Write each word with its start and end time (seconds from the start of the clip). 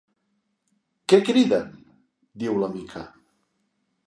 Què 1.13 1.19
criden? 1.27 1.67
—diu 1.83 2.59
la 2.65 2.71
Mica. 2.79 3.05